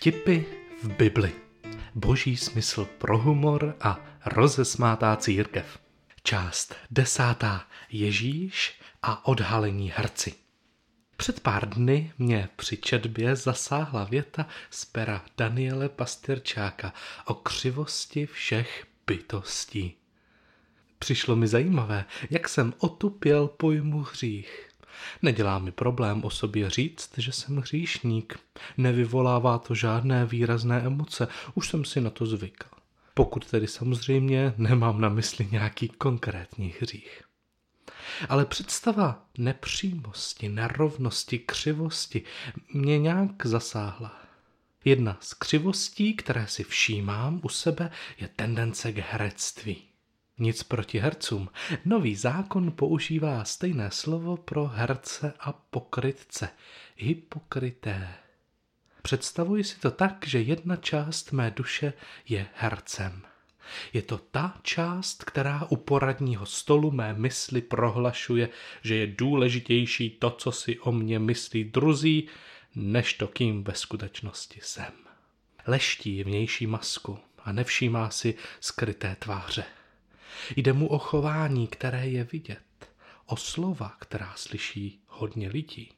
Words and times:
Vtipy 0.00 0.44
v 0.82 0.88
Bibli. 0.96 1.32
Boží 1.94 2.36
smysl 2.36 2.84
pro 2.84 3.18
humor 3.18 3.76
a 3.80 4.00
rozesmátá 4.26 5.16
církev. 5.16 5.78
Část 6.22 6.74
desátá. 6.90 7.66
Ježíš 7.90 8.80
a 9.02 9.26
odhalení 9.26 9.92
herci. 9.96 10.34
Před 11.16 11.40
pár 11.40 11.68
dny 11.68 12.12
mě 12.18 12.48
při 12.56 12.76
četbě 12.76 13.36
zasáhla 13.36 14.04
věta 14.04 14.46
z 14.70 14.84
pera 14.84 15.24
Daniele 15.36 15.88
Pastyrčáka 15.88 16.92
o 17.24 17.34
křivosti 17.34 18.26
všech 18.26 18.86
bytostí. 19.06 19.94
Přišlo 20.98 21.36
mi 21.36 21.48
zajímavé, 21.48 22.04
jak 22.30 22.48
jsem 22.48 22.74
otupěl 22.78 23.48
pojmu 23.48 24.02
hřích. 24.02 24.69
Nedělá 25.22 25.58
mi 25.58 25.72
problém 25.72 26.24
o 26.24 26.30
sobě 26.30 26.70
říct, 26.70 27.10
že 27.16 27.32
jsem 27.32 27.56
hříšník. 27.56 28.38
Nevyvolává 28.76 29.58
to 29.58 29.74
žádné 29.74 30.26
výrazné 30.26 30.80
emoce, 30.80 31.28
už 31.54 31.68
jsem 31.68 31.84
si 31.84 32.00
na 32.00 32.10
to 32.10 32.26
zvykl. 32.26 32.66
Pokud 33.14 33.50
tedy 33.50 33.66
samozřejmě 33.66 34.54
nemám 34.56 35.00
na 35.00 35.08
mysli 35.08 35.48
nějaký 35.50 35.88
konkrétní 35.88 36.74
hřích. 36.80 37.22
Ale 38.28 38.44
představa 38.44 39.24
nepřímosti, 39.38 40.48
nerovnosti, 40.48 41.38
křivosti 41.38 42.22
mě 42.74 42.98
nějak 42.98 43.46
zasáhla. 43.46 44.20
Jedna 44.84 45.18
z 45.20 45.34
křivostí, 45.34 46.14
které 46.14 46.46
si 46.46 46.64
všímám 46.64 47.40
u 47.42 47.48
sebe, 47.48 47.90
je 48.18 48.28
tendence 48.36 48.92
k 48.92 48.98
herectví. 48.98 49.89
Nic 50.40 50.62
proti 50.62 50.98
hercům. 50.98 51.48
Nový 51.84 52.16
zákon 52.16 52.72
používá 52.72 53.44
stejné 53.44 53.90
slovo 53.90 54.36
pro 54.36 54.66
herce 54.66 55.32
a 55.40 55.52
pokrytce. 55.52 56.48
Hypokrité. 56.96 58.08
Představuji 59.02 59.64
si 59.64 59.80
to 59.80 59.90
tak, 59.90 60.26
že 60.26 60.40
jedna 60.40 60.76
část 60.76 61.32
mé 61.32 61.50
duše 61.50 61.92
je 62.28 62.46
hercem. 62.54 63.22
Je 63.92 64.02
to 64.02 64.18
ta 64.18 64.58
část, 64.62 65.24
která 65.24 65.66
u 65.68 65.76
poradního 65.76 66.46
stolu 66.46 66.90
mé 66.90 67.14
mysli 67.14 67.60
prohlašuje, 67.62 68.48
že 68.82 68.94
je 68.94 69.06
důležitější 69.06 70.10
to, 70.10 70.30
co 70.30 70.52
si 70.52 70.78
o 70.78 70.92
mě 70.92 71.18
myslí 71.18 71.64
druzí, 71.64 72.28
než 72.74 73.14
to, 73.14 73.28
kým 73.28 73.64
ve 73.64 73.74
skutečnosti 73.74 74.60
jsem. 74.62 74.92
Leští 75.66 76.24
vnější 76.24 76.66
masku 76.66 77.18
a 77.44 77.52
nevšímá 77.52 78.10
si 78.10 78.34
skryté 78.60 79.16
tváře. 79.18 79.64
Jde 80.56 80.72
mu 80.72 80.88
o 80.88 80.98
chování, 80.98 81.66
které 81.66 82.08
je 82.08 82.24
vidět, 82.24 82.90
o 83.26 83.36
slova, 83.36 83.96
která 83.98 84.34
slyší 84.36 85.00
hodně 85.06 85.48
lidí. 85.48 85.92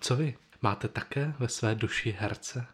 Co 0.00 0.16
vy? 0.16 0.36
Máte 0.62 0.88
také 0.88 1.34
ve 1.38 1.48
své 1.48 1.74
duši 1.74 2.16
herce? 2.18 2.66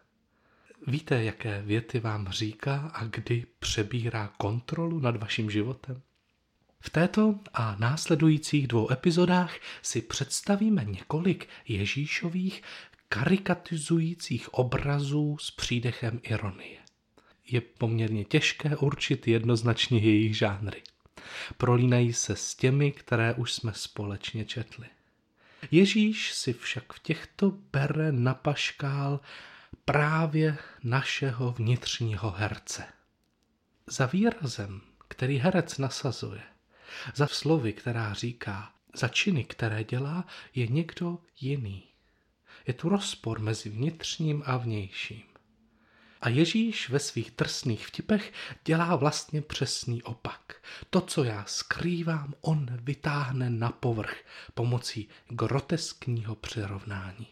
Víte, 0.87 1.23
jaké 1.23 1.61
věty 1.61 1.99
vám 1.99 2.27
říká 2.29 2.91
a 2.93 3.05
kdy 3.05 3.45
přebírá 3.59 4.33
kontrolu 4.37 4.99
nad 4.99 5.17
vaším 5.17 5.51
životem? 5.51 6.01
V 6.79 6.89
této 6.89 7.39
a 7.53 7.75
následujících 7.79 8.67
dvou 8.67 8.91
epizodách 8.91 9.55
si 9.81 10.01
představíme 10.01 10.85
několik 10.85 11.47
Ježíšových 11.67 12.63
karikatizujících 13.09 14.53
obrazů 14.53 15.37
s 15.39 15.51
přídechem 15.51 16.19
ironie 16.23 16.86
je 17.47 17.61
poměrně 17.61 18.25
těžké 18.25 18.77
určit 18.77 19.27
jednoznačně 19.27 19.99
jejich 19.99 20.37
žánry. 20.37 20.81
Prolínají 21.57 22.13
se 22.13 22.35
s 22.35 22.55
těmi, 22.55 22.91
které 22.91 23.33
už 23.33 23.53
jsme 23.53 23.73
společně 23.73 24.45
četli. 24.45 24.87
Ježíš 25.71 26.33
si 26.33 26.53
však 26.53 26.93
v 26.93 26.99
těchto 26.99 27.53
bere 27.71 28.11
na 28.11 28.33
paškál 28.33 29.19
právě 29.85 30.57
našeho 30.83 31.51
vnitřního 31.51 32.31
herce. 32.31 32.85
Za 33.87 34.05
výrazem, 34.05 34.81
který 35.07 35.37
herec 35.37 35.77
nasazuje, 35.77 36.41
za 37.15 37.27
slovy, 37.27 37.73
která 37.73 38.13
říká, 38.13 38.71
za 38.93 39.07
činy, 39.07 39.43
které 39.43 39.83
dělá, 39.83 40.25
je 40.55 40.67
někdo 40.67 41.17
jiný. 41.39 41.83
Je 42.67 42.73
tu 42.73 42.89
rozpor 42.89 43.39
mezi 43.39 43.69
vnitřním 43.69 44.43
a 44.45 44.57
vnějším. 44.57 45.23
A 46.21 46.29
Ježíš 46.29 46.89
ve 46.89 46.99
svých 46.99 47.31
drsných 47.37 47.87
vtipech 47.87 48.33
dělá 48.65 48.95
vlastně 48.95 49.41
přesný 49.41 50.03
opak. 50.03 50.55
To, 50.89 51.01
co 51.01 51.23
já 51.23 51.45
skrývám, 51.47 52.33
on 52.41 52.67
vytáhne 52.71 53.49
na 53.49 53.69
povrch 53.71 54.17
pomocí 54.53 55.09
groteskního 55.29 56.35
přirovnání. 56.35 57.27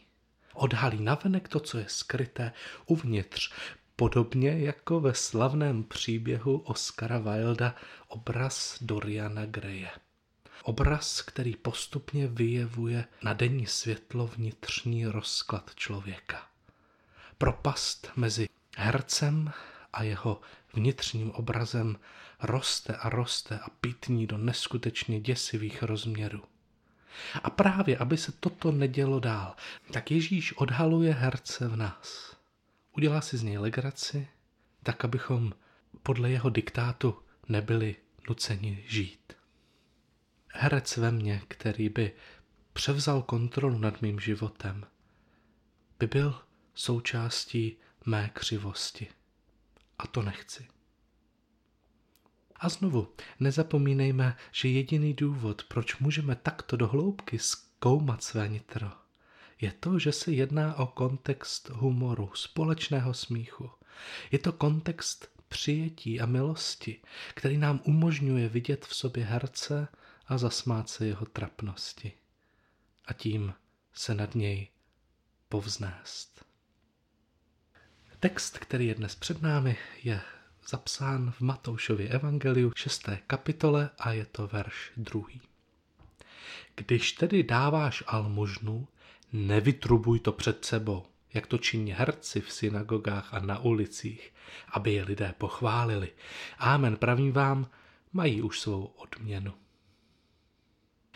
Odhalí 0.54 1.04
navenek 1.04 1.48
to, 1.48 1.60
co 1.60 1.78
je 1.78 1.86
skryté 1.88 2.52
uvnitř, 2.86 3.52
podobně 3.96 4.50
jako 4.50 5.00
ve 5.00 5.14
slavném 5.14 5.84
příběhu 5.84 6.58
Oscara 6.58 7.18
Wilda 7.18 7.76
obraz 8.08 8.78
Doriana 8.82 9.46
Greje. 9.46 9.90
Obraz, 10.64 11.22
který 11.22 11.56
postupně 11.56 12.28
vyjevuje 12.28 13.06
na 13.24 13.34
denní 13.34 13.66
světlo 13.66 14.28
vnitřní 14.28 15.06
rozklad 15.06 15.76
člověka. 15.76 16.48
Propast 17.38 18.12
mezi 18.16 18.50
hercem 18.76 19.52
a 19.94 20.04
jeho 20.04 20.42
vnitřním 20.74 21.32
obrazem 21.32 21.98
roste 22.42 22.96
a 22.96 23.10
roste 23.10 23.60
a 23.60 23.70
pitní 23.70 24.28
do 24.28 24.38
neskutečně 24.38 25.20
děsivých 25.20 25.84
rozměrů. 25.84 26.44
A 27.44 27.50
právě, 27.50 27.98
aby 27.98 28.18
se 28.18 28.32
toto 28.32 28.72
nedělo 28.72 29.20
dál, 29.20 29.56
tak 29.92 30.12
Ježíš 30.12 30.54
odhaluje 30.54 31.14
herce 31.14 31.68
v 31.68 31.76
nás. 31.76 32.36
Udělá 32.98 33.22
si 33.22 33.38
z 33.38 33.44
něj 33.44 33.58
legraci, 33.58 34.28
tak 34.84 35.06
abychom 35.06 35.54
podle 36.04 36.30
jeho 36.30 36.50
diktátu 36.50 37.20
nebyli 37.50 37.96
nuceni 38.30 38.84
žít. 38.88 39.34
Herec 40.48 40.98
ve 40.98 41.12
mně, 41.12 41.42
který 41.48 41.90
by 41.90 42.14
převzal 42.74 43.22
kontrolu 43.22 43.78
nad 43.78 44.02
mým 44.02 44.20
životem, 44.20 44.86
by 46.00 46.08
byl 46.08 46.42
součástí 46.74 47.78
mé 48.06 48.30
křivosti. 48.34 49.08
A 50.00 50.08
to 50.08 50.22
nechci. 50.22 50.68
A 52.56 52.70
znovu, 52.70 53.14
nezapomínejme, 53.40 54.38
že 54.52 54.70
jediný 54.70 55.14
důvod, 55.14 55.64
proč 55.64 55.98
můžeme 55.98 56.36
takto 56.36 56.78
dohloubky 56.78 57.40
zkoumat 57.40 58.24
své 58.24 58.48
nitro, 58.48 58.92
je 59.62 59.72
to, 59.72 60.00
že 60.00 60.12
se 60.12 60.32
jedná 60.32 60.76
o 60.76 60.88
kontext 60.88 61.70
humoru, 61.70 62.32
společného 62.34 63.14
smíchu. 63.14 63.72
Je 64.32 64.40
to 64.40 64.52
kontext 64.52 65.30
přijetí 65.48 66.22
a 66.22 66.26
milosti, 66.26 67.02
který 67.34 67.58
nám 67.58 67.82
umožňuje 67.84 68.50
vidět 68.50 68.86
v 68.86 68.96
sobě 68.96 69.26
herce 69.26 69.88
a 70.28 70.38
zasmát 70.38 70.90
se 70.90 71.06
jeho 71.06 71.26
trapnosti. 71.26 72.12
A 73.06 73.14
tím 73.14 73.54
se 73.94 74.16
nad 74.16 74.36
něj 74.36 74.68
povznést. 75.50 76.45
Text, 78.20 78.58
který 78.58 78.88
je 78.88 78.96
dnes 78.96 79.16
před 79.16 79.42
námi, 79.42 79.78
je 80.04 80.22
zapsán 80.70 81.32
v 81.32 81.42
Matoušově 81.42 82.10
evangeliu 82.10 82.72
6. 82.76 83.10
kapitole 83.28 83.90
a 84.00 84.12
je 84.12 84.26
to 84.26 84.48
verš 84.48 84.92
druhý. 84.98 85.42
Když 86.76 87.12
tedy 87.12 87.44
dáváš 87.44 88.04
almužnu, 88.08 88.88
nevytrubuj 89.34 90.20
to 90.20 90.32
před 90.32 90.66
sebou, 90.66 91.06
jak 91.34 91.48
to 91.48 91.58
činí 91.58 91.92
herci 91.92 92.42
v 92.42 92.52
synagogách 92.52 93.34
a 93.34 93.40
na 93.40 93.60
ulicích, 93.60 94.34
aby 94.70 94.94
je 94.94 95.04
lidé 95.04 95.34
pochválili. 95.38 96.12
Amen, 96.58 96.98
pravím 96.98 97.32
vám, 97.32 97.70
mají 98.14 98.42
už 98.42 98.60
svou 98.60 98.86
odměnu. 98.86 99.54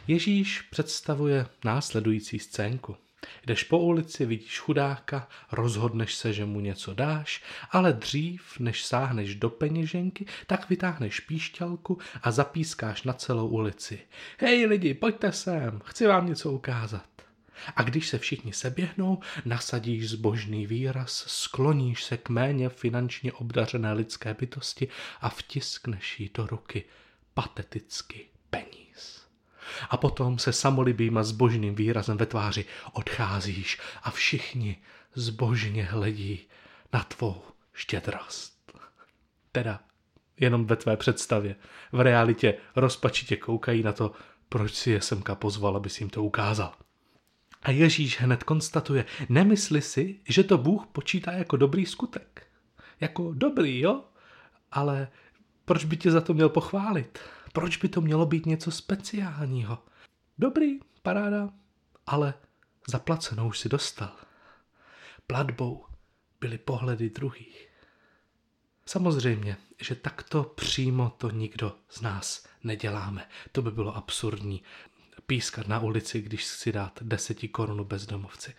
Ježíš 0.08 0.62
představuje 0.62 1.48
následující 1.64 2.40
scénku. 2.40 2.98
Jdeš 3.46 3.64
po 3.64 3.80
ulici, 3.80 4.26
vidíš 4.26 4.60
chudáka, 4.60 5.28
rozhodneš 5.52 6.16
se, 6.16 6.34
že 6.34 6.46
mu 6.46 6.60
něco 6.60 6.94
dáš, 6.94 7.44
ale 7.72 7.94
dřív, 7.94 8.60
než 8.60 8.86
sáhneš 8.86 9.36
do 9.36 9.50
peněženky, 9.50 10.26
tak 10.48 10.70
vytáhneš 10.70 11.20
píšťalku 11.20 11.98
a 12.22 12.32
zapískáš 12.32 13.04
na 13.04 13.14
celou 13.14 13.48
ulici. 13.48 14.00
Hej 14.38 14.66
lidi, 14.66 14.94
pojďte 14.94 15.32
sem, 15.32 15.82
chci 15.86 16.08
vám 16.08 16.28
něco 16.28 16.52
ukázat. 16.52 17.06
A 17.76 17.84
když 17.84 18.08
se 18.08 18.18
všichni 18.18 18.54
seběhnou, 18.54 19.20
nasadíš 19.46 20.10
zbožný 20.10 20.68
výraz, 20.68 21.26
skloníš 21.28 22.04
se 22.04 22.18
k 22.18 22.30
méně 22.30 22.70
finančně 22.70 23.34
obdařené 23.34 23.94
lidské 23.94 24.34
bytosti 24.34 24.88
a 25.22 25.30
vtiskneš 25.30 26.20
jí 26.20 26.32
do 26.34 26.48
ruky 26.48 26.84
pateticky 27.34 28.28
a 29.90 29.98
potom 29.98 30.40
se 30.40 30.54
samolibým 30.54 31.18
a 31.18 31.24
zbožným 31.24 31.76
výrazem 31.76 32.18
ve 32.18 32.26
tváři 32.26 32.66
odcházíš 32.94 33.80
a 34.04 34.12
všichni 34.12 34.78
zbožně 35.14 35.84
hledí 35.84 36.40
na 36.94 37.04
tvou 37.04 37.42
štědrost. 37.74 38.74
Teda 39.52 39.80
jenom 40.40 40.66
ve 40.66 40.76
tvé 40.76 40.98
představě. 40.98 41.56
V 41.92 42.00
realitě 42.00 42.58
rozpačitě 42.76 43.36
koukají 43.36 43.84
na 43.84 43.94
to, 43.94 44.12
proč 44.50 44.74
si 44.74 44.92
je 44.92 45.02
semka 45.02 45.36
pozval, 45.36 45.76
aby 45.76 45.90
si 45.90 46.04
jim 46.04 46.10
to 46.10 46.24
ukázal. 46.24 46.74
A 47.64 47.72
Ježíš 47.72 48.20
hned 48.20 48.44
konstatuje, 48.44 49.06
nemysli 49.30 49.82
si, 49.82 50.20
že 50.30 50.44
to 50.44 50.58
Bůh 50.58 50.86
počítá 50.92 51.32
jako 51.32 51.58
dobrý 51.58 51.86
skutek. 51.86 52.48
Jako 53.00 53.34
dobrý, 53.34 53.80
jo? 53.80 54.04
Ale 54.72 55.08
proč 55.66 55.86
by 55.86 55.98
tě 55.98 56.12
za 56.12 56.22
to 56.22 56.34
měl 56.34 56.50
pochválit? 56.50 57.20
Proč 57.54 57.78
by 57.78 57.90
to 57.90 58.02
mělo 58.02 58.26
být 58.26 58.46
něco 58.46 58.72
speciálního? 58.72 59.84
Dobrý, 60.38 60.80
paráda, 61.02 61.50
ale 62.08 62.34
zaplacenou 62.88 63.48
už 63.48 63.60
si 63.60 63.70
dostal. 63.70 64.16
Platbou 65.28 65.86
byly 66.42 66.58
pohledy 66.58 67.10
druhých. 67.10 67.70
Samozřejmě, 68.86 69.58
že 69.82 69.96
takto 69.96 70.44
přímo 70.44 71.10
to 71.10 71.30
nikdo 71.30 71.76
z 71.90 72.02
nás 72.02 72.48
neděláme. 72.64 73.30
To 73.52 73.62
by 73.62 73.72
bylo 73.72 73.96
absurdní 73.96 74.64
pískat 75.28 75.68
na 75.68 75.80
ulici, 75.80 76.22
když 76.22 76.46
si 76.46 76.72
dát 76.72 77.00
deseti 77.02 77.48
korunu 77.48 77.84
bezdomovci. 77.84 78.56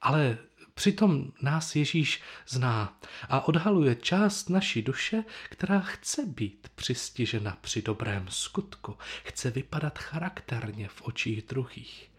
Ale 0.00 0.38
přitom 0.80 1.32
nás 1.42 1.76
Ježíš 1.76 2.22
zná 2.48 3.00
a 3.28 3.48
odhaluje 3.48 3.94
část 3.94 4.50
naší 4.50 4.82
duše, 4.82 5.24
která 5.50 5.80
chce 5.80 6.26
být 6.26 6.68
přistižena 6.74 7.58
při 7.60 7.82
dobrém 7.82 8.26
skutku, 8.28 8.96
chce 9.24 9.50
vypadat 9.50 9.98
charakterně 9.98 10.88
v 10.88 11.02
očích 11.02 11.42
druhých. 11.42 12.10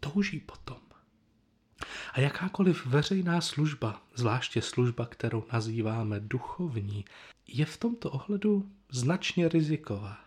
Touží 0.00 0.40
potom. 0.40 0.78
A 2.12 2.20
jakákoliv 2.20 2.86
veřejná 2.86 3.40
služba, 3.40 4.02
zvláště 4.14 4.62
služba, 4.62 5.06
kterou 5.06 5.44
nazýváme 5.52 6.20
duchovní, 6.20 7.04
je 7.46 7.66
v 7.66 7.76
tomto 7.76 8.10
ohledu 8.10 8.70
značně 8.90 9.48
riziková. 9.48 10.18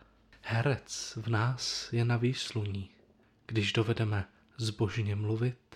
Herec 0.42 1.18
v 1.22 1.28
nás 1.28 1.94
je 1.94 2.06
na 2.06 2.18
výsluní, 2.18 2.90
když 3.46 3.74
dovedeme 3.74 4.26
zbožně 4.58 5.16
mluvit, 5.16 5.69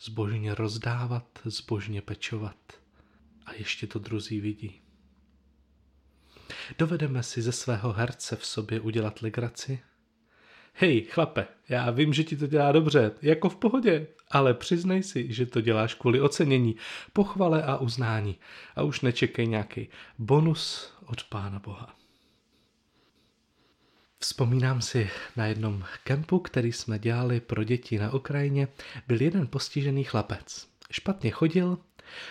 zbožně 0.00 0.54
rozdávat, 0.54 1.40
zbožně 1.44 2.02
pečovat. 2.02 2.56
A 3.46 3.52
ještě 3.52 3.86
to 3.86 3.98
druzí 3.98 4.40
vidí. 4.40 4.80
Dovedeme 6.78 7.22
si 7.22 7.42
ze 7.42 7.52
svého 7.52 7.92
herce 7.92 8.36
v 8.36 8.46
sobě 8.46 8.80
udělat 8.80 9.22
legraci? 9.22 9.80
Hej, 10.72 11.04
chlape, 11.04 11.46
já 11.68 11.90
vím, 11.90 12.12
že 12.12 12.24
ti 12.24 12.36
to 12.36 12.46
dělá 12.46 12.72
dobře, 12.72 13.12
jako 13.22 13.48
v 13.48 13.56
pohodě, 13.56 14.06
ale 14.30 14.54
přiznej 14.54 15.02
si, 15.02 15.32
že 15.32 15.46
to 15.46 15.60
děláš 15.60 15.94
kvůli 15.94 16.20
ocenění, 16.20 16.76
pochvale 17.12 17.62
a 17.62 17.76
uznání 17.76 18.38
a 18.76 18.82
už 18.82 19.00
nečekej 19.00 19.46
nějaký 19.46 19.88
bonus 20.18 20.92
od 21.06 21.24
Pána 21.24 21.58
Boha. 21.58 21.95
Vzpomínám 24.26 24.82
si 24.82 25.10
na 25.36 25.46
jednom 25.46 25.84
kempu, 26.04 26.38
který 26.38 26.72
jsme 26.72 26.98
dělali 26.98 27.40
pro 27.40 27.64
děti 27.64 27.98
na 27.98 28.14
Ukrajině, 28.14 28.68
byl 29.08 29.22
jeden 29.22 29.46
postižený 29.46 30.04
chlapec. 30.04 30.66
Špatně 30.90 31.30
chodil, 31.30 31.78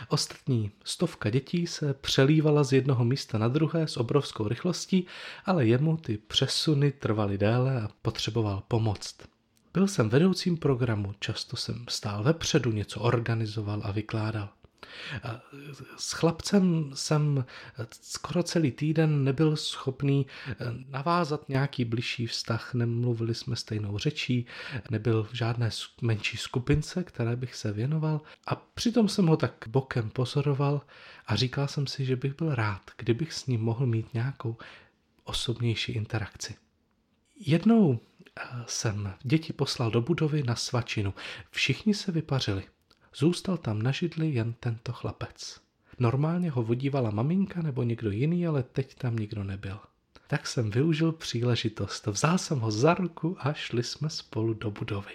ostatní 0.08 0.72
stovka 0.84 1.30
dětí 1.30 1.68
se 1.68 1.94
přelívala 1.94 2.64
z 2.64 2.74
jednoho 2.74 3.06
místa 3.06 3.38
na 3.38 3.48
druhé 3.48 3.88
s 3.88 3.98
obrovskou 3.98 4.48
rychlostí, 4.48 5.08
ale 5.46 5.66
jemu 5.66 5.98
ty 5.98 6.18
přesuny 6.18 6.92
trvaly 6.92 7.38
déle 7.38 7.82
a 7.82 7.90
potřeboval 8.02 8.64
pomoct. 8.68 9.16
Byl 9.74 9.88
jsem 9.88 10.10
vedoucím 10.10 10.58
programu, 10.58 11.14
často 11.20 11.58
jsem 11.58 11.86
stál 11.90 12.24
vepředu, 12.24 12.72
něco 12.72 13.00
organizoval 13.00 13.82
a 13.84 13.92
vykládal. 13.92 14.50
S 15.98 16.12
chlapcem 16.12 16.92
jsem 16.94 17.46
skoro 18.02 18.44
celý 18.44 18.72
týden 18.72 19.24
nebyl 19.24 19.56
schopný 19.56 20.26
eh, 20.48 20.56
navázat 20.90 21.50
nějaký 21.50 21.86
bližší 21.86 22.28
vztah, 22.28 22.74
nemluvili 22.74 23.36
jsme 23.36 23.56
stejnou 23.56 23.98
řečí, 23.98 24.46
nebyl 24.90 25.24
v 25.24 25.34
žádné 25.34 25.70
menší 26.02 26.38
skupince, 26.38 27.04
které 27.04 27.36
bych 27.36 27.56
se 27.56 27.72
věnoval 27.72 28.22
a 28.48 28.56
přitom 28.56 29.10
jsem 29.10 29.28
ho 29.28 29.38
tak 29.38 29.66
bokem 29.68 30.10
pozoroval 30.10 30.82
a 31.28 31.36
říkal 31.36 31.68
jsem 31.68 31.88
si, 31.88 32.06
že 32.06 32.16
bych 32.16 32.36
byl 32.36 32.56
rád, 32.56 32.82
kdybych 32.98 33.34
s 33.34 33.46
ním 33.48 33.62
mohl 33.62 33.86
mít 33.86 34.14
nějakou 34.14 34.58
osobnější 35.24 35.92
interakci. 35.92 36.56
Jednou 37.40 38.00
eh, 38.00 38.42
jsem 38.68 39.14
děti 39.24 39.54
poslal 39.54 39.92
do 39.92 40.02
budovy 40.02 40.44
na 40.44 40.56
svačinu. 40.56 41.14
Všichni 41.52 41.94
se 41.94 42.12
vypařili. 42.12 42.64
Zůstal 43.18 43.58
tam 43.58 43.82
na 43.82 43.92
židli 43.92 44.30
jen 44.30 44.54
tento 44.54 44.94
chlapec. 44.94 45.62
Normálně 46.00 46.52
ho 46.52 46.64
vodívala 46.64 47.12
maminka 47.12 47.62
nebo 47.62 47.84
někdo 47.84 48.12
jiný, 48.12 48.48
ale 48.48 48.64
teď 48.64 48.96
tam 48.96 49.16
nikdo 49.16 49.44
nebyl. 49.44 49.80
Tak 50.28 50.48
jsem 50.48 50.72
využil 50.72 51.12
příležitost, 51.12 52.08
vzal 52.08 52.38
jsem 52.38 52.60
ho 52.60 52.72
za 52.72 52.94
ruku 52.94 53.38
a 53.40 53.54
šli 53.54 53.84
jsme 53.84 54.10
spolu 54.10 54.54
do 54.54 54.72
budovy. 54.72 55.14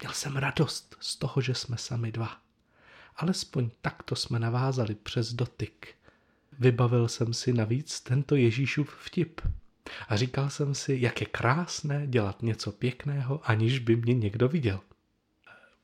Měl 0.00 0.12
jsem 0.12 0.36
radost 0.36 0.96
z 1.00 1.16
toho, 1.16 1.40
že 1.40 1.54
jsme 1.54 1.78
sami 1.78 2.12
dva. 2.12 2.38
Alespoň 3.16 3.70
takto 3.80 4.16
jsme 4.16 4.38
navázali 4.38 4.94
přes 4.94 5.32
dotyk. 5.32 5.94
Vybavil 6.58 7.08
jsem 7.08 7.34
si 7.34 7.52
navíc 7.52 8.00
tento 8.00 8.36
Ježíšův 8.36 8.96
vtip. 9.00 9.40
A 10.08 10.16
říkal 10.16 10.50
jsem 10.50 10.74
si, 10.74 10.98
jak 11.00 11.20
je 11.20 11.26
krásné 11.26 12.06
dělat 12.06 12.42
něco 12.42 12.72
pěkného, 12.72 13.40
aniž 13.44 13.78
by 13.78 13.96
mě 13.96 14.14
někdo 14.14 14.48
viděl. 14.48 14.80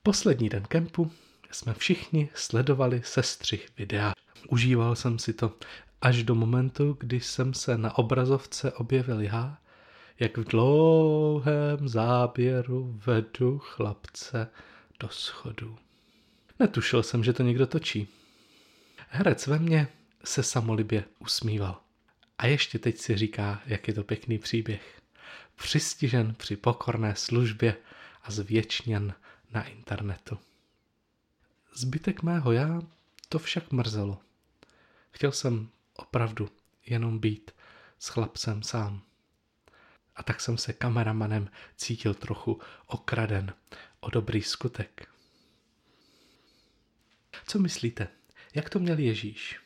Poslední 0.05 0.49
den 0.49 0.65
kempu 0.65 1.11
jsme 1.51 1.75
všichni 1.75 2.29
sledovali 2.35 3.03
sestřih 3.05 3.69
videa. 3.79 4.13
Užíval 4.49 4.97
jsem 4.97 5.19
si 5.19 5.33
to 5.33 5.57
až 6.01 6.23
do 6.23 6.35
momentu, 6.35 6.97
kdy 7.01 7.21
jsem 7.21 7.55
se 7.55 7.79
na 7.79 7.99
obrazovce 7.99 8.73
objevil 8.73 9.21
já, 9.21 9.59
jak 10.21 10.39
v 10.39 10.45
dlouhém 10.45 11.89
záběru 11.89 13.01
vedu 13.07 13.59
chlapce 13.59 14.49
do 15.01 15.09
schodu. 15.09 15.79
Netušil 16.59 17.03
jsem, 17.03 17.25
že 17.25 17.33
to 17.33 17.43
někdo 17.43 17.67
točí. 17.67 18.09
Herec 19.09 19.47
ve 19.47 19.59
mně 19.59 19.89
se 20.25 20.43
samolibě 20.43 21.05
usmíval. 21.19 21.81
A 22.39 22.47
ještě 22.47 22.79
teď 22.79 22.99
si 22.99 23.17
říká, 23.17 23.63
jak 23.67 23.89
je 23.89 23.95
to 23.95 24.05
pěkný 24.05 24.39
příběh. 24.39 25.01
Přistižen 25.57 26.35
při 26.35 26.57
pokorné 26.57 27.17
službě 27.17 27.77
a 28.23 28.31
zvěčněn 28.31 29.15
na 29.53 29.65
internetu. 29.65 30.39
Zbytek 31.75 32.23
mého 32.23 32.53
já 32.53 32.81
to 33.29 33.39
však 33.39 33.73
mrzelo. 33.73 34.21
Chtěl 35.11 35.33
jsem 35.33 35.69
opravdu 35.97 36.49
jenom 36.87 37.19
být 37.19 37.51
s 37.99 38.09
chlapcem 38.09 38.63
sám. 38.63 39.03
A 40.17 40.23
tak 40.23 40.41
jsem 40.41 40.59
se 40.59 40.73
kameramanem 40.73 41.51
cítil 41.77 42.15
trochu 42.15 42.61
okraden 42.87 43.55
o 44.01 44.11
dobrý 44.11 44.43
skutek. 44.43 45.09
Co 47.47 47.59
myslíte, 47.59 48.09
jak 48.55 48.71
to 48.71 48.79
měl 48.79 48.99
Ježíš? 48.99 49.61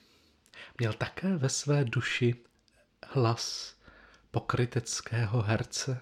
Měl 0.79 0.93
také 0.93 1.37
ve 1.37 1.49
své 1.49 1.85
duši 1.85 2.35
hlas 3.07 3.77
pokryteckého 4.31 5.43
herce? 5.43 6.01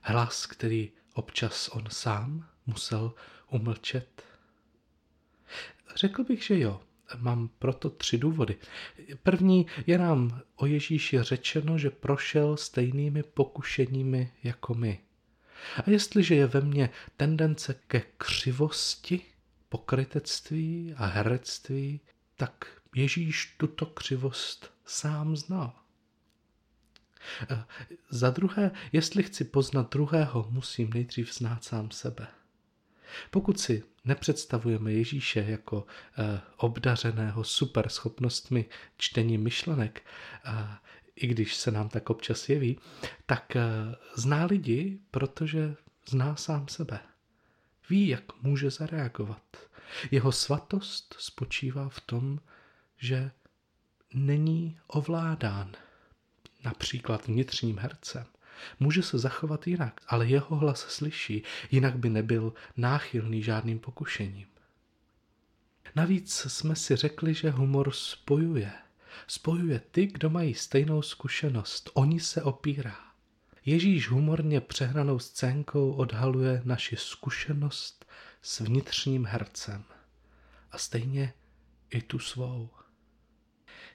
Hlas, 0.00 0.46
který 0.46 0.92
občas 1.12 1.68
on 1.68 1.84
sám 1.90 2.48
musel 2.66 3.14
umlčet? 3.50 4.22
Řekl 5.96 6.24
bych, 6.24 6.42
že 6.42 6.58
jo. 6.58 6.80
Mám 7.18 7.48
proto 7.58 7.90
tři 7.90 8.18
důvody. 8.18 8.56
První 9.22 9.66
je 9.86 9.98
nám 9.98 10.40
o 10.56 10.66
Ježíši 10.66 11.22
řečeno, 11.22 11.78
že 11.78 11.90
prošel 11.90 12.56
stejnými 12.56 13.22
pokušeními 13.22 14.32
jako 14.42 14.74
my. 14.74 15.00
A 15.76 15.90
jestliže 15.90 16.34
je 16.34 16.46
ve 16.46 16.60
mně 16.60 16.90
tendence 17.16 17.74
ke 17.86 18.02
křivosti, 18.16 19.20
pokrytectví 19.68 20.94
a 20.96 21.06
herectví, 21.06 22.00
tak 22.36 22.66
Ježíš 22.94 23.54
tuto 23.56 23.86
křivost 23.86 24.72
sám 24.84 25.36
znal. 25.36 25.81
Za 28.10 28.30
druhé, 28.30 28.70
jestli 28.92 29.22
chci 29.22 29.44
poznat 29.44 29.90
druhého, 29.92 30.46
musím 30.50 30.90
nejdřív 30.94 31.34
znát 31.34 31.64
sám 31.64 31.90
sebe. 31.90 32.26
Pokud 33.30 33.60
si 33.60 33.82
nepředstavujeme 34.04 34.92
Ježíše 34.92 35.44
jako 35.48 35.86
eh, 36.18 36.40
obdařeného 36.56 37.44
super 37.44 37.88
schopnostmi 37.88 38.64
čtení 38.96 39.38
myšlenek, 39.38 40.02
eh, 40.44 40.68
i 41.16 41.26
když 41.26 41.54
se 41.56 41.70
nám 41.70 41.88
tak 41.88 42.10
občas 42.10 42.48
jeví, 42.48 42.78
tak 43.26 43.56
eh, 43.56 43.62
zná 44.16 44.44
lidi, 44.44 44.98
protože 45.10 45.74
zná 46.08 46.36
sám 46.36 46.68
sebe. 46.68 47.00
Ví, 47.90 48.08
jak 48.08 48.42
může 48.42 48.70
zareagovat. 48.70 49.42
Jeho 50.10 50.32
svatost 50.32 51.16
spočívá 51.18 51.88
v 51.88 52.00
tom, 52.00 52.40
že 52.96 53.30
není 54.14 54.78
ovládán 54.86 55.72
například 56.64 57.26
vnitřním 57.26 57.78
hercem. 57.78 58.24
Může 58.80 59.02
se 59.02 59.18
zachovat 59.18 59.66
jinak, 59.66 60.00
ale 60.08 60.26
jeho 60.26 60.56
hlas 60.56 60.80
slyší, 60.80 61.42
jinak 61.70 61.96
by 61.96 62.10
nebyl 62.10 62.52
náchylný 62.76 63.42
žádným 63.42 63.78
pokušením. 63.78 64.46
Navíc 65.94 66.46
jsme 66.48 66.76
si 66.76 66.96
řekli, 66.96 67.34
že 67.34 67.50
humor 67.50 67.90
spojuje. 67.92 68.72
Spojuje 69.26 69.80
ty, 69.90 70.06
kdo 70.06 70.30
mají 70.30 70.54
stejnou 70.54 71.02
zkušenost. 71.02 71.90
Oni 71.94 72.20
se 72.20 72.42
opírá. 72.42 72.96
Ježíš 73.64 74.08
humorně 74.08 74.60
přehranou 74.60 75.18
scénkou 75.18 75.92
odhaluje 75.92 76.62
naši 76.64 76.96
zkušenost 76.96 78.06
s 78.42 78.60
vnitřním 78.60 79.26
hercem 79.26 79.84
a 80.70 80.78
stejně 80.78 81.34
i 81.90 82.02
tu 82.02 82.18
svou. 82.18 82.70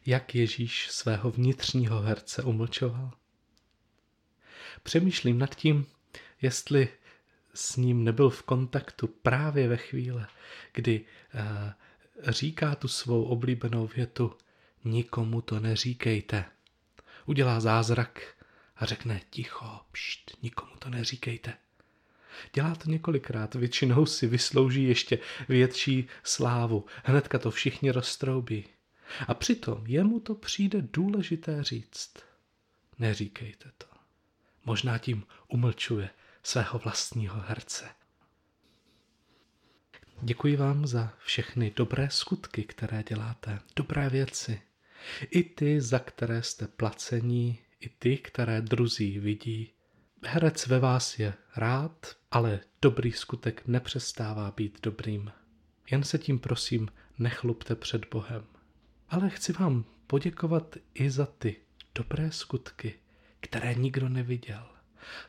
Jak 0.07 0.35
Ježíš 0.35 0.87
svého 0.91 1.31
vnitřního 1.31 2.01
herce 2.01 2.43
umlčoval? 2.43 3.11
Přemýšlím 4.83 5.39
nad 5.39 5.55
tím, 5.55 5.85
jestli 6.41 6.89
s 7.53 7.75
ním 7.75 8.03
nebyl 8.03 8.29
v 8.29 8.43
kontaktu 8.43 9.07
právě 9.07 9.67
ve 9.67 9.77
chvíli, 9.77 10.25
kdy 10.73 10.99
uh, 11.01 12.31
říká 12.31 12.75
tu 12.75 12.87
svou 12.87 13.23
oblíbenou 13.23 13.87
větu 13.87 14.33
nikomu 14.83 15.41
to 15.41 15.59
neříkejte. 15.59 16.45
Udělá 17.25 17.59
zázrak 17.59 18.21
a 18.75 18.85
řekne 18.85 19.21
ticho, 19.29 19.79
pšt, 19.91 20.37
nikomu 20.43 20.75
to 20.79 20.89
neříkejte. 20.89 21.53
Dělá 22.53 22.75
to 22.75 22.89
několikrát, 22.89 23.55
většinou 23.55 24.05
si 24.05 24.27
vyslouží 24.27 24.83
ještě 24.83 25.19
větší 25.49 26.07
slávu. 26.23 26.85
Hnedka 27.03 27.39
to 27.39 27.51
všichni 27.51 27.91
roztroubí. 27.91 28.76
A 29.27 29.33
přitom 29.33 29.87
jemu 29.87 30.19
to 30.19 30.35
přijde 30.35 30.81
důležité 30.93 31.63
říct. 31.63 32.13
Neříkejte 32.99 33.71
to. 33.77 33.87
Možná 34.65 34.97
tím 34.97 35.23
umlčuje 35.47 36.09
svého 36.43 36.79
vlastního 36.79 37.41
herce. 37.47 37.89
Děkuji 40.21 40.55
vám 40.55 40.87
za 40.87 41.13
všechny 41.25 41.73
dobré 41.75 42.09
skutky, 42.09 42.63
které 42.63 43.03
děláte, 43.09 43.59
dobré 43.75 44.09
věci. 44.09 44.61
I 45.29 45.43
ty, 45.43 45.81
za 45.81 45.99
které 45.99 46.43
jste 46.43 46.67
placení, 46.67 47.59
i 47.79 47.89
ty, 47.89 48.17
které 48.17 48.61
druzí 48.61 49.19
vidí. 49.19 49.71
Herec 50.23 50.67
ve 50.67 50.79
vás 50.79 51.19
je 51.19 51.33
rád, 51.55 52.15
ale 52.31 52.59
dobrý 52.81 53.11
skutek 53.11 53.67
nepřestává 53.67 54.51
být 54.51 54.79
dobrým. 54.83 55.31
Jen 55.91 56.03
se 56.03 56.17
tím 56.17 56.39
prosím 56.39 56.89
nechlupte 57.19 57.75
před 57.75 58.09
Bohem. 58.11 58.56
Ale 59.09 59.29
chci 59.29 59.53
vám 59.53 59.85
poděkovat 60.07 60.75
i 60.93 61.11
za 61.11 61.25
ty 61.25 61.55
dobré 61.95 62.31
skutky, 62.31 62.99
které 63.39 63.73
nikdo 63.73 64.09
neviděl. 64.09 64.69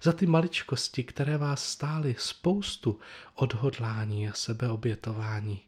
Za 0.03 0.13
ty 0.13 0.27
maličkosti, 0.27 1.05
které 1.05 1.39
vás 1.39 1.65
stály 1.65 2.17
spoustu 2.19 3.01
odhodlání 3.35 4.29
a 4.29 4.33
sebeobětování. 4.33 5.63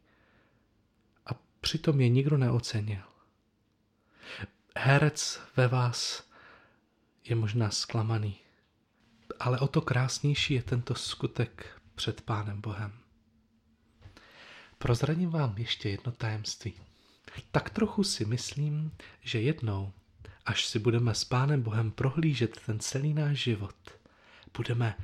A 1.26 1.30
přitom 1.60 2.00
je 2.00 2.08
nikdo 2.08 2.38
neocenil. 2.38 3.02
Herec 4.76 5.40
ve 5.56 5.68
vás 5.68 6.30
je 7.24 7.36
možná 7.36 7.70
zklamaný, 7.70 8.36
ale 9.40 9.58
o 9.58 9.68
to 9.68 9.80
krásnější 9.80 10.54
je 10.54 10.62
tento 10.62 10.94
skutek 10.94 11.80
před 11.94 12.20
Pánem 12.20 12.60
Bohem. 12.60 12.92
Prozradím 14.78 15.30
vám 15.30 15.58
ještě 15.58 15.88
jedno 15.88 16.12
tajemství. 16.12 16.89
Tak 17.50 17.70
trochu 17.70 18.04
si 18.04 18.24
myslím, 18.24 18.92
že 19.20 19.40
jednou, 19.40 19.92
až 20.46 20.66
si 20.66 20.78
budeme 20.78 21.14
s 21.14 21.24
Pánem 21.24 21.62
Bohem 21.62 21.90
prohlížet 21.90 22.60
ten 22.66 22.78
celý 22.78 23.14
náš 23.14 23.38
život, 23.38 23.76
budeme 24.56 24.96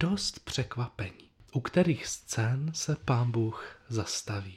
dost 0.00 0.38
překvapení, 0.38 1.30
u 1.52 1.60
kterých 1.60 2.06
scén 2.06 2.70
se 2.74 2.96
Pán 2.96 3.30
Bůh 3.30 3.80
zastaví. 3.88 4.56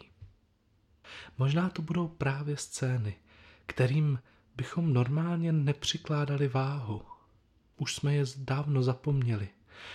Možná 1.38 1.70
to 1.70 1.82
budou 1.82 2.08
právě 2.08 2.58
scény, 2.58 3.16
kterým 3.66 4.20
bychom 4.56 4.94
normálně 4.94 5.52
nepřikládali 5.52 6.48
váhu. 6.48 7.02
Už 7.78 7.96
jsme 7.96 8.16
je 8.16 8.26
dávno 8.38 8.84
zapomněli. 8.84 9.50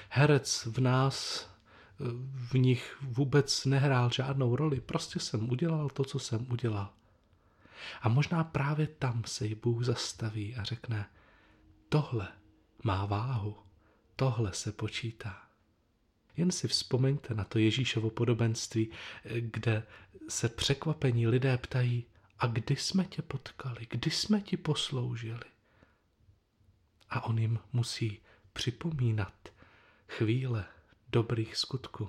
Herec 0.08 0.66
v 0.66 0.80
nás, 0.80 1.48
v 2.34 2.54
nich 2.54 2.96
vůbec 3.02 3.64
nehrál 3.64 4.10
žádnou 4.10 4.56
roli, 4.56 4.80
prostě 4.80 5.20
jsem 5.20 5.50
udělal 5.50 5.88
to, 5.88 6.04
co 6.04 6.18
jsem 6.18 6.46
udělal. 6.50 6.90
A 8.02 8.08
možná 8.08 8.44
právě 8.44 8.86
tam 8.86 9.24
se 9.24 9.46
jí 9.46 9.54
Bůh 9.54 9.84
zastaví 9.84 10.56
a 10.56 10.64
řekne, 10.64 11.10
tohle 11.88 12.28
má 12.84 13.06
váhu, 13.06 13.56
tohle 14.16 14.52
se 14.52 14.72
počítá. 14.72 15.42
Jen 16.36 16.50
si 16.50 16.68
vzpomeňte 16.68 17.34
na 17.34 17.44
to 17.44 17.58
Ježíšovo 17.58 18.10
podobenství, 18.10 18.90
kde 19.40 19.82
se 20.28 20.48
překvapení 20.48 21.26
lidé 21.26 21.58
ptají, 21.58 22.04
a 22.38 22.46
kdy 22.46 22.76
jsme 22.76 23.04
tě 23.04 23.22
potkali, 23.22 23.86
kdy 23.90 24.10
jsme 24.10 24.40
ti 24.40 24.56
posloužili. 24.56 25.44
A 27.10 27.24
on 27.24 27.38
jim 27.38 27.58
musí 27.72 28.20
připomínat 28.52 29.48
chvíle 30.08 30.64
dobrých 31.08 31.56
skutků. 31.56 32.08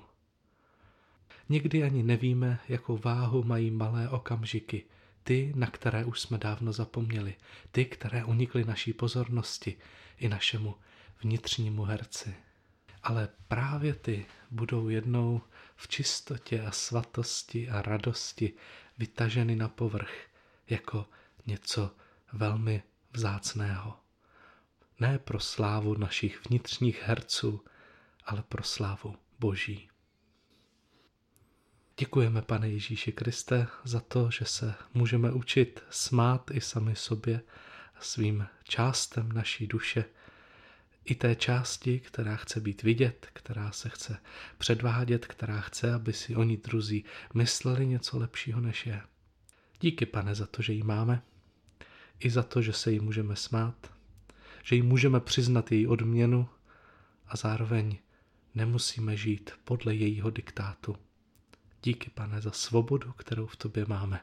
Někdy 1.49 1.83
ani 1.83 2.03
nevíme, 2.03 2.59
jakou 2.69 2.97
váhu 2.97 3.43
mají 3.43 3.71
malé 3.71 4.09
okamžiky, 4.09 4.85
ty, 5.23 5.53
na 5.55 5.67
které 5.67 6.05
už 6.05 6.19
jsme 6.19 6.37
dávno 6.37 6.73
zapomněli, 6.73 7.35
ty, 7.71 7.85
které 7.85 8.23
unikly 8.23 8.65
naší 8.65 8.93
pozornosti 8.93 9.77
i 10.17 10.29
našemu 10.29 10.75
vnitřnímu 11.23 11.83
herci. 11.83 12.35
Ale 13.03 13.29
právě 13.47 13.93
ty 13.93 14.25
budou 14.51 14.89
jednou 14.89 15.41
v 15.75 15.87
čistotě 15.87 16.61
a 16.61 16.71
svatosti 16.71 17.69
a 17.69 17.81
radosti 17.81 18.53
vytaženy 18.97 19.55
na 19.55 19.69
povrch 19.69 20.27
jako 20.69 21.05
něco 21.45 21.95
velmi 22.33 22.83
vzácného. 23.11 23.97
Ne 24.99 25.19
pro 25.19 25.39
slávu 25.39 25.97
našich 25.97 26.45
vnitřních 26.49 27.01
herců, 27.03 27.65
ale 28.25 28.43
pro 28.43 28.63
slávu 28.63 29.15
Boží. 29.39 29.88
Děkujeme, 31.99 32.41
pane 32.41 32.69
Ježíši 32.69 33.11
Kriste, 33.11 33.67
za 33.83 33.99
to, 33.99 34.31
že 34.31 34.45
se 34.45 34.73
můžeme 34.93 35.31
učit 35.31 35.83
smát 35.89 36.51
i 36.51 36.61
sami 36.61 36.95
sobě 36.95 37.41
svým 37.99 38.47
částem 38.63 39.31
naší 39.31 39.67
duše, 39.67 40.05
i 41.05 41.15
té 41.15 41.35
části, 41.35 41.99
která 41.99 42.35
chce 42.35 42.59
být 42.59 42.83
vidět, 42.83 43.27
která 43.33 43.71
se 43.71 43.89
chce 43.89 44.17
předvádět, 44.57 45.25
která 45.25 45.61
chce, 45.61 45.93
aby 45.93 46.13
si 46.13 46.35
oni 46.35 46.57
druzí 46.57 47.05
mysleli 47.33 47.87
něco 47.87 48.17
lepšího 48.17 48.61
než 48.61 48.85
je. 48.85 49.01
Díky, 49.81 50.05
pane, 50.05 50.35
za 50.35 50.45
to, 50.45 50.61
že 50.61 50.73
ji 50.73 50.83
máme, 50.83 51.21
i 52.19 52.29
za 52.29 52.43
to, 52.43 52.61
že 52.61 52.73
se 52.73 52.91
jí 52.91 52.99
můžeme 52.99 53.35
smát, 53.35 53.93
že 54.63 54.75
jí 54.75 54.81
můžeme 54.81 55.19
přiznat 55.19 55.71
její 55.71 55.87
odměnu 55.87 56.49
a 57.27 57.37
zároveň 57.37 57.97
nemusíme 58.55 59.17
žít 59.17 59.51
podle 59.63 59.95
jejího 59.95 60.29
diktátu. 60.29 61.08
Díky, 61.83 62.09
pane, 62.09 62.41
za 62.41 62.51
svobodu, 62.51 63.11
kterou 63.11 63.47
v 63.47 63.55
tobě 63.55 63.85
máme. 63.87 64.21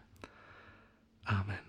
Amen. 1.27 1.66